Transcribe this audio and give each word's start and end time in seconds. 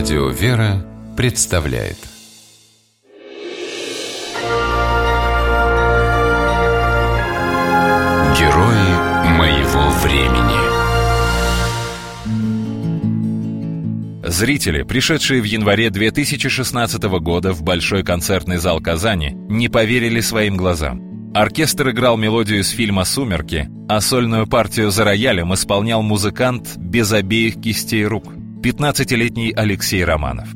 Радио 0.00 0.28
«Вера» 0.30 0.82
представляет. 1.14 1.98
Герои 8.34 8.92
моего 9.36 9.90
времени. 10.02 10.56
Зрители, 14.26 14.84
пришедшие 14.84 15.42
в 15.42 15.44
январе 15.44 15.90
2016 15.90 17.02
года 17.20 17.52
в 17.52 17.62
Большой 17.62 18.02
концертный 18.02 18.56
зал 18.56 18.80
Казани, 18.80 19.32
не 19.50 19.68
поверили 19.68 20.20
своим 20.20 20.56
глазам. 20.56 21.02
Оркестр 21.34 21.90
играл 21.90 22.16
мелодию 22.16 22.60
из 22.60 22.70
фильма 22.70 23.04
«Сумерки», 23.04 23.68
а 23.86 24.00
сольную 24.00 24.46
партию 24.46 24.90
за 24.90 25.04
роялем 25.04 25.52
исполнял 25.52 26.00
музыкант 26.00 26.78
без 26.78 27.12
обеих 27.12 27.60
кистей 27.60 28.06
рук– 28.06 28.32
15-летний 28.62 29.54
Алексей 29.56 30.04
Романов. 30.04 30.48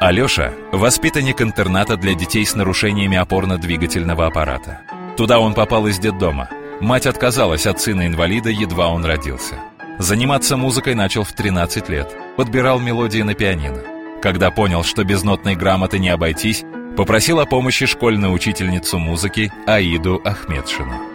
Алеша– 0.00 0.52
воспитанник 0.72 1.42
интерната 1.42 1.96
для 1.96 2.14
детей 2.14 2.46
с 2.46 2.54
нарушениями 2.54 3.16
опорно-двигательного 3.16 4.26
аппарата. 4.26 4.82
Туда 5.16 5.40
он 5.40 5.54
попал 5.54 5.88
из 5.88 5.98
детдома. 5.98 6.48
Мать 6.80 7.06
отказалась 7.06 7.66
от 7.66 7.80
сына-инвалида, 7.80 8.50
едва 8.50 8.88
он 8.88 9.04
родился. 9.04 9.56
Заниматься 9.98 10.56
музыкой 10.56 10.94
начал 10.94 11.24
в 11.24 11.32
13 11.32 11.88
лет. 11.88 12.14
Подбирал 12.36 12.78
мелодии 12.78 13.22
на 13.22 13.34
пианино. 13.34 13.82
Когда 14.22 14.52
понял, 14.52 14.84
что 14.84 15.02
без 15.02 15.24
нотной 15.24 15.56
грамоты 15.56 15.98
не 15.98 16.10
обойтись, 16.10 16.64
попросил 16.96 17.40
о 17.40 17.46
помощи 17.46 17.86
школьную 17.86 18.32
учительницу 18.32 19.00
музыки 19.00 19.52
Аиду 19.66 20.20
Ахмедшину. 20.24 21.13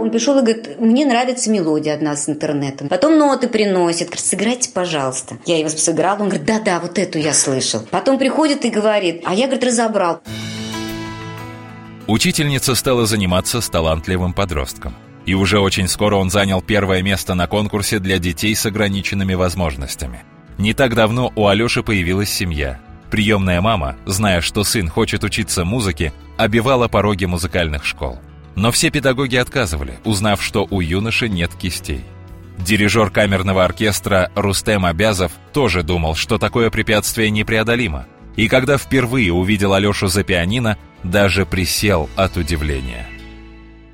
Он 0.00 0.10
пришел 0.10 0.38
и 0.38 0.40
говорит, 0.40 0.80
мне 0.80 1.04
нравится 1.04 1.50
мелодия 1.50 1.92
одна 1.92 2.16
с 2.16 2.26
интернетом. 2.26 2.88
Потом 2.88 3.18
ноты 3.18 3.48
приносит, 3.48 4.06
говорит, 4.06 4.24
сыграйте, 4.24 4.70
пожалуйста. 4.70 5.36
Я 5.44 5.58
его 5.58 5.68
сыграл, 5.68 6.22
он 6.22 6.30
говорит, 6.30 6.46
да-да, 6.46 6.80
вот 6.80 6.98
эту 6.98 7.18
я 7.18 7.34
слышал. 7.34 7.82
Потом 7.90 8.18
приходит 8.18 8.64
и 8.64 8.70
говорит, 8.70 9.20
а 9.26 9.34
я, 9.34 9.44
говорит, 9.44 9.62
разобрал. 9.62 10.22
Учительница 12.06 12.74
стала 12.74 13.04
заниматься 13.04 13.60
с 13.60 13.68
талантливым 13.68 14.32
подростком. 14.32 14.96
И 15.26 15.34
уже 15.34 15.60
очень 15.60 15.86
скоро 15.86 16.16
он 16.16 16.30
занял 16.30 16.62
первое 16.62 17.02
место 17.02 17.34
на 17.34 17.46
конкурсе 17.46 17.98
для 17.98 18.18
детей 18.18 18.54
с 18.54 18.64
ограниченными 18.64 19.34
возможностями. 19.34 20.24
Не 20.56 20.72
так 20.72 20.94
давно 20.94 21.30
у 21.36 21.46
Алёши 21.46 21.82
появилась 21.82 22.30
семья. 22.30 22.80
Приемная 23.10 23.60
мама, 23.60 23.96
зная, 24.06 24.40
что 24.40 24.64
сын 24.64 24.88
хочет 24.88 25.24
учиться 25.24 25.66
музыке, 25.66 26.14
обивала 26.38 26.88
пороги 26.88 27.26
музыкальных 27.26 27.84
школ. 27.84 28.18
Но 28.56 28.70
все 28.72 28.90
педагоги 28.90 29.36
отказывали, 29.36 29.98
узнав, 30.04 30.42
что 30.42 30.66
у 30.70 30.80
юноши 30.80 31.28
нет 31.28 31.50
кистей. 31.54 32.04
Дирижер 32.58 33.10
камерного 33.10 33.64
оркестра 33.64 34.30
Рустем 34.34 34.84
Абязов 34.84 35.32
тоже 35.52 35.82
думал, 35.82 36.14
что 36.14 36.38
такое 36.38 36.70
препятствие 36.70 37.30
непреодолимо. 37.30 38.06
И 38.36 38.48
когда 38.48 38.76
впервые 38.76 39.32
увидел 39.32 39.72
Алешу 39.72 40.08
за 40.08 40.24
пианино, 40.24 40.76
даже 41.02 41.46
присел 41.46 42.10
от 42.16 42.36
удивления– 42.36 43.08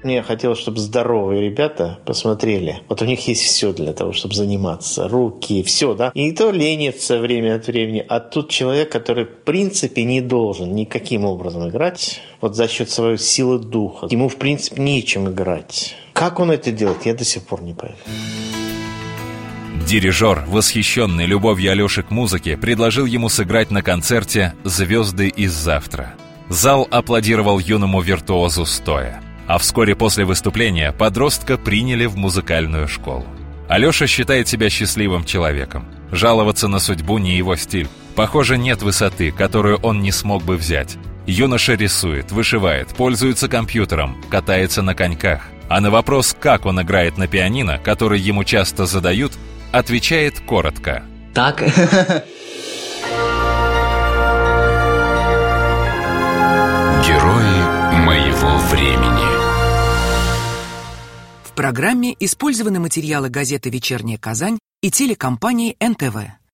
мне 0.06 0.22
хотелось, 0.22 0.58
чтобы 0.58 0.78
здоровые 0.78 1.42
ребята 1.42 1.98
посмотрели. 2.06 2.80
Вот 2.88 3.02
у 3.02 3.04
них 3.04 3.26
есть 3.28 3.42
все 3.42 3.72
для 3.72 3.92
того, 3.92 4.12
чтобы 4.12 4.34
заниматься. 4.34 5.08
Руки, 5.08 5.62
все, 5.62 5.94
да. 5.94 6.10
И 6.14 6.32
то 6.32 6.50
ленится 6.50 7.18
время 7.18 7.56
от 7.56 7.66
времени. 7.66 8.04
А 8.08 8.20
тут 8.20 8.48
человек, 8.48 8.90
который 8.90 9.24
в 9.24 9.44
принципе 9.44 10.04
не 10.04 10.20
должен 10.20 10.74
никаким 10.74 11.24
образом 11.24 11.68
играть. 11.68 12.20
Вот 12.40 12.54
за 12.56 12.68
счет 12.68 12.88
своей 12.88 13.18
силы 13.18 13.58
духа. 13.58 14.06
Ему 14.10 14.28
в 14.28 14.36
принципе 14.36 14.80
нечем 14.80 15.28
играть. 15.28 15.96
Как 16.12 16.40
он 16.40 16.50
это 16.50 16.70
делает, 16.70 17.04
я 17.04 17.14
до 17.14 17.24
сих 17.24 17.42
пор 17.44 17.62
не 17.62 17.74
понимаю. 17.74 17.98
Дирижер, 19.86 20.44
восхищенный 20.48 21.26
любовью 21.26 21.72
Алеши 21.72 22.02
к 22.02 22.10
музыке, 22.10 22.56
предложил 22.56 23.06
ему 23.06 23.28
сыграть 23.28 23.70
на 23.70 23.82
концерте 23.82 24.54
«Звезды 24.64 25.28
из 25.28 25.52
завтра». 25.52 26.14
Зал 26.48 26.86
аплодировал 26.90 27.58
юному 27.58 28.00
виртуозу 28.00 28.66
стоя. 28.66 29.20
А 29.46 29.58
вскоре 29.58 29.94
после 29.94 30.24
выступления 30.24 30.92
подростка 30.92 31.56
приняли 31.56 32.06
в 32.06 32.16
музыкальную 32.16 32.88
школу. 32.88 33.26
Алеша 33.68 34.06
считает 34.06 34.48
себя 34.48 34.70
счастливым 34.70 35.24
человеком. 35.24 35.86
Жаловаться 36.10 36.68
на 36.68 36.78
судьбу 36.78 37.18
не 37.18 37.36
его 37.36 37.56
стиль. 37.56 37.88
Похоже, 38.14 38.58
нет 38.58 38.82
высоты, 38.82 39.32
которую 39.32 39.78
он 39.78 40.00
не 40.00 40.12
смог 40.12 40.42
бы 40.44 40.56
взять. 40.56 40.96
Юноша 41.26 41.74
рисует, 41.74 42.30
вышивает, 42.30 42.88
пользуется 42.88 43.48
компьютером, 43.48 44.22
катается 44.30 44.82
на 44.82 44.94
коньках. 44.94 45.42
А 45.68 45.80
на 45.80 45.90
вопрос, 45.90 46.36
как 46.38 46.64
он 46.64 46.80
играет 46.80 47.18
на 47.18 47.26
пианино, 47.26 47.78
который 47.78 48.20
ему 48.20 48.44
часто 48.44 48.86
задают, 48.86 49.32
отвечает 49.72 50.38
коротко. 50.40 51.02
Так. 51.34 51.60
Герои 57.04 57.56
моего 58.04 58.56
времени 58.70 59.35
программе 61.56 62.14
использованы 62.20 62.78
материалы 62.78 63.30
газеты 63.30 63.70
«Вечерняя 63.70 64.18
Казань» 64.18 64.58
и 64.82 64.90
телекомпании 64.90 65.74
НТВ. 65.80 66.45